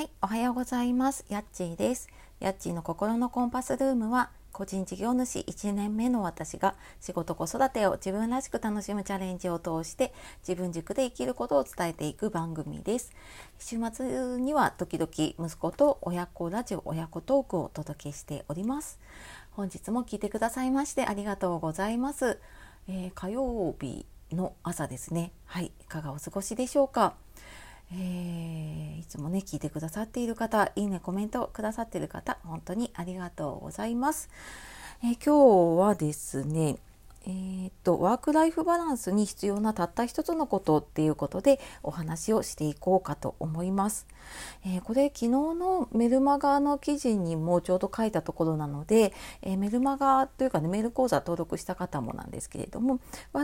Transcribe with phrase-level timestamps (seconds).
[0.00, 1.26] はい、おはようございます。
[1.28, 2.08] やっちーです。
[2.38, 13.12] やっちーの心のコンパスルームは、個人事業主1年目の私が仕事子育てを自分らしく楽しむチャレンジを通して自分軸で生きることを伝えていく番組です。
[13.58, 18.98] 週末には時々息子と親子ラジオ親子トークをお届けしております。
[19.50, 22.38] 本日も聞いてくださいましてありがとうございます。
[22.88, 25.32] えー、火曜日の朝ですね。
[25.44, 27.16] はい、いかがお過ごしでしょうか？
[27.92, 34.28] えー、いつもね聞いてくださっている方いいねコメントくださっている方本当にありがとうございます、
[35.02, 36.76] えー、今日はですね
[37.26, 44.06] えー、っとワークライフバランスに必要なたった一つのことっていうことでお話をしていこうかと思います。
[44.64, 49.12] えー、これ昨日のメルマガの記事にもちょうど書いたところなので、
[49.42, 53.00] えー、メルマガというかねメール講座登録した方もなんですけれども、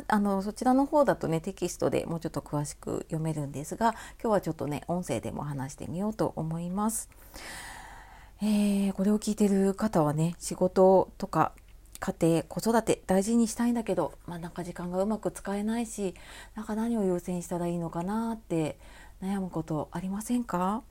[0.08, 7.10] あのそちらの方だとねテキストでもうちょっと詳しく読めるんですが今日はちょっとね音声でも話してみようと思います。
[8.42, 11.52] え、これを聞いてる方はね仕事とか
[11.98, 16.14] 家庭子育て大事にしたいんだけど、まあ、なんか時間がうまく使えないし
[16.54, 18.78] なんか何を優先したらいいのかなって
[19.22, 20.82] 悩むことありませんか？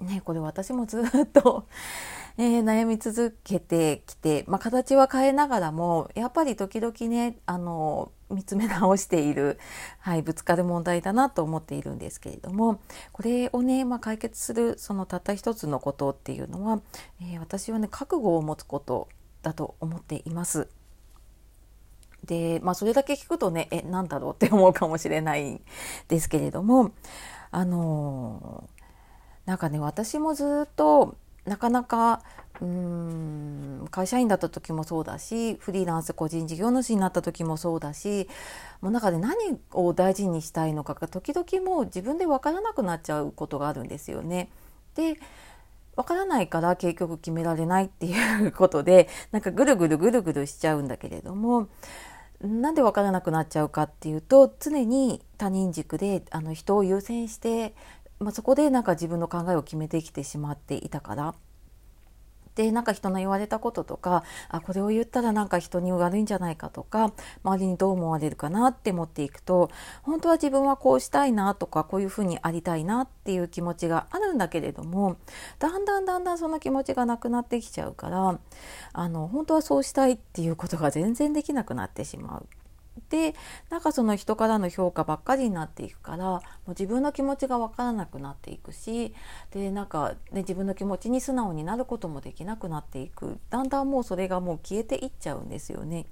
[0.00, 1.66] ねこれ私もずっと
[2.38, 9.58] えー、悩み続けてきて、まあ、形は変えながらもやっぱり時々ねあの見つめ直している、
[10.00, 12.80] はい、ぶつかる問題だなと思っているんですけれども
[13.12, 16.80] これをね、まあ、解決するそのたった一つのことっていうのは、
[17.22, 19.08] えー、私はね覚悟を持つこと
[19.46, 20.68] だと思っています。
[22.24, 25.60] で、まあ、それだけ聞くとね、え、なんだろうって思うかもしれないん
[26.08, 26.90] ですけれども、
[27.52, 28.68] あの
[29.44, 32.22] なんかね、私もずっとなかなか
[32.60, 38.28] うーん会社員だった時もそうだしフリーランス個人事業主になった時もそうだし
[38.80, 39.36] もう中で何
[39.72, 44.50] を大事にしたいのかが時々もう自分で分からなくなっちゃうことがあるんですよね。
[44.96, 45.18] で
[45.96, 51.68] わからないから結局決められないっていうことで なんかぐるぐるぐるぐるしちゃうんだけれども
[52.42, 57.74] なんでわからなくなっちゃうかっていうと常に他人軸であの人を優先して、
[58.20, 61.34] まあ、そこでなんか自分の考えを決めてきてしまっていたから
[62.56, 67.12] でなんか人の言われたこととかあこれを言ったらなんか人に悪いんじゃないかとか
[67.44, 69.70] 周りにどう思われるかなって思っていくと
[70.02, 75.18] 本当は自分はこうしたいなとかこういうふうにありたいなっていう気持ちがあるんだけれども
[75.58, 78.38] だんだんだんだんその気持ちがなくなってきちゃうから
[78.94, 82.46] あの本当はそうしたいっていうことが全然できなくなってしまう。
[83.10, 83.34] で
[83.70, 89.14] なんかその人からの評価ばっかりになっていくからもう自分の気持ちが分からなくなっていくし
[89.52, 96.06] でなんか、ね、自分の気持ちに素直になることもできなくなっていくだんだんもうそれがもう消えていっちゃうんですよね。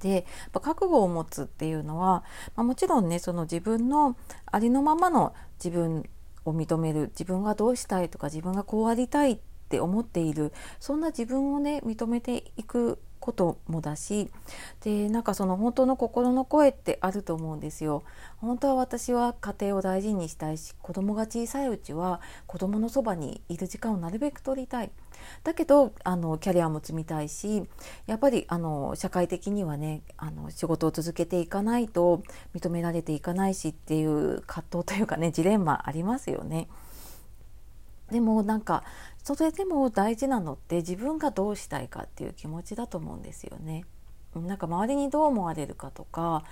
[0.00, 2.22] で覚悟を持つっていうのは、
[2.54, 4.16] まあ、もちろんねその自分の
[4.46, 6.08] ありのままの自分
[6.44, 9.38] を認める自分がどうしたいとか自分がこうありたいっ
[9.68, 14.30] て思っているそんな自分をね認めていくこともだし
[14.80, 18.02] でなんかその本当の心の声ってあると思うんですよ。
[18.38, 24.90] 本当は私は家庭を大事にしたいし子供が小さいうちは子供のそばにいる時間をなるべく取りたい。
[25.42, 27.64] だけどあのキャリアも積みたいし
[28.06, 32.22] やっぱりあの社会的にはねあの仕事を続けていかないと
[32.54, 36.68] 認められていかないしっていう葛藤というかねジレンマありますよね。
[38.10, 38.84] でもなんか
[39.22, 43.84] それでも大事なのって自分がどうしたいかっていう気持ちだと思うんですよね。
[44.34, 46.44] なんか周りにどう思われるかとか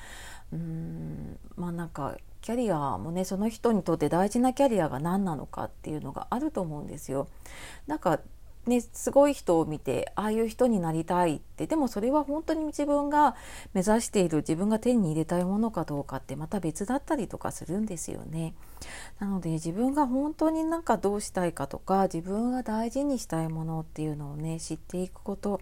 [0.52, 7.28] うーんまあなんかキャリアもねその人にとって大事なキャリアが何なのかっていうのがあると思うんですよ。
[7.86, 8.20] なんか
[8.66, 13.36] ね、すごい人を見てああいう人になりたいってでもそれは本当に自分が
[13.74, 18.54] 目指している自分が手に入れたいものかどうかってまた別だったりとかするんですよね。
[19.20, 25.60] なので自分が本当になんかどうしたいかとか自分が大事にしたいものっていうのをね知っていくこと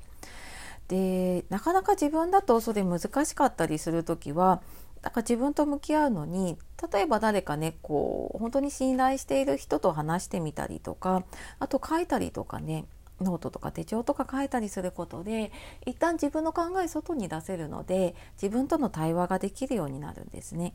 [0.88, 4.62] でなかなか自分だとそれ難しかったりする時は
[5.04, 6.56] だから自分と向き合うのに
[6.90, 11.24] 例えば誰かねこう本当に信頼している人と話してみたりとか
[11.58, 12.86] あと書いたりとかね
[13.20, 15.52] ノートとか手帳とか書いたりすることで
[15.84, 20.72] 一旦自分の考え外に出せるので自分との対話ができるようになるんですね。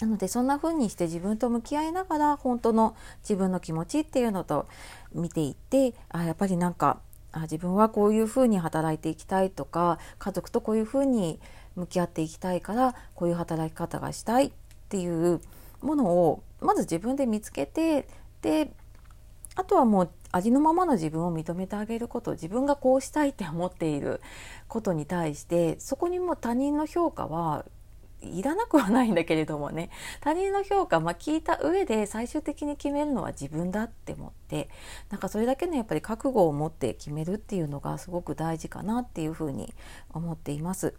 [0.00, 4.66] なのでそんな風にして自分と向き合いながら本当の自分の気持ちっていうのと
[5.12, 6.98] 見ていってあやっぱりなんか
[7.30, 11.38] あ自分はこういう風に働いていきたいとか家族とこういう風に
[11.76, 14.50] 向き合っていきたいからこういう働き方がしたいっ
[14.88, 15.40] ていう
[15.80, 18.08] ものをまず自分で見つけて
[18.42, 18.70] で
[19.56, 24.20] あとはもうありのままの自分を認めてあげること自分がこうしたいって思っている
[24.66, 27.64] ことに対してそこにも他人の評価は
[28.20, 34.68] いらなくはないんだけれどもね他人の評価、まあ、聞いた上で最終的に決めるのは自分だって思って
[35.10, 39.74] なんかそれだけのやっぱり覚悟を持って決めるっていうのがすごく大事かなっていうふうに
[40.12, 40.94] 思っています。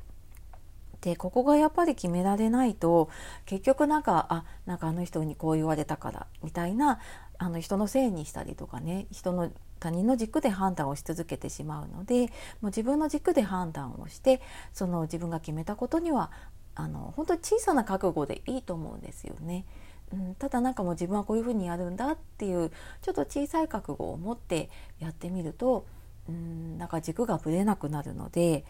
[1.01, 3.09] でここがやっぱり決められないと
[3.45, 6.99] 結局なんかあなんかあの人にこう言われたからみたいな
[7.37, 12.27] あの人のせいにしたりとかね人の他人の軸で判断をし続けてしまうのでも
[12.63, 14.41] う自分の軸で判断をして
[14.73, 16.31] その自分が決めたことには
[16.75, 19.65] あの本当に小さな覚悟でいいと思うんですよね。
[20.13, 22.71] うん、ただなんかもう自分はこういうふうにやるんだっていう
[23.01, 24.69] ちょっと小さい覚悟を持って
[24.99, 25.87] やってみると
[26.29, 28.65] うんなんか軸がぶれなくなるので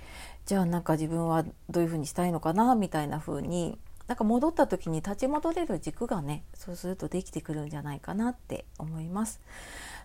[0.45, 9.41] じゃあなんか自分はどういうふうにしたいのかなみたいなふうになんか戻った時に立ち戻れる軸がねそうするとできてくるんじゃないかなって思います。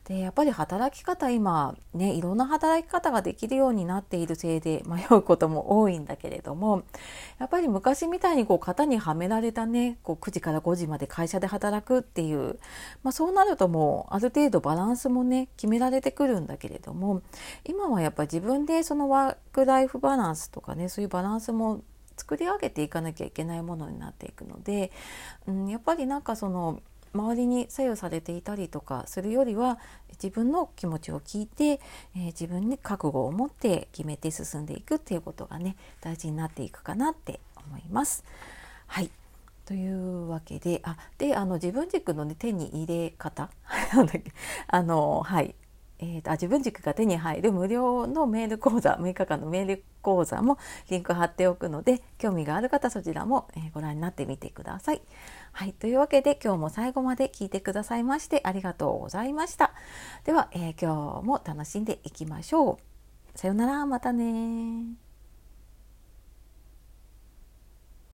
[0.04, 6.84] でやっぱり働き方今ねいろんな働き方ができるようになっているせいで迷うことも多いんだけれども
[7.38, 12.58] やっぱり昔みたいにこう型にはめられたねこう9時から5時まで会社で働くっていう、
[13.02, 17.22] まあ、そうなるともうある程度バランスもね決められてくるんだけれども
[17.64, 21.82] 今はやっぱり自分でそのワークライフバランスとかねそういうバランスも
[22.16, 24.92] 作り上げていかなきゃいけないものになっていくので、
[25.46, 29.78] うん、やっぱりなんかその周りに左右されていたりとかするよりは
[30.22, 38.24] 自分の気持ちを聞いて、えー、自分に覚悟を持って決めて進んでいくっていうことがね大事になっていくかなって思います。
[38.86, 39.10] はい。
[39.66, 43.50] というわけであであの自分軸の、ね、手に入れ方。
[44.68, 45.54] あのはい。
[46.02, 50.58] えーと、自分軸が手に入る無料のメール講座6日間のメール講座も
[50.88, 55.02] リンク貼っておくので興味がある方そちらも、え、ご覧になってみてください。
[55.52, 59.72] はい、というわけで今日も最後まで聞いてくださいましてありがとうございました。
[60.24, 63.38] では、えー、今日も楽しんでいきましょう。
[63.38, 65.09] さようなら、またね